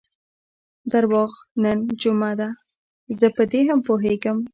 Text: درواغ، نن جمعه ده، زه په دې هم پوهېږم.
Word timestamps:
درواغ، 0.91 1.31
نن 1.63 1.79
جمعه 2.01 2.31
ده، 2.39 2.49
زه 3.19 3.27
په 3.35 3.43
دې 3.51 3.61
هم 3.69 3.79
پوهېږم. 3.87 4.37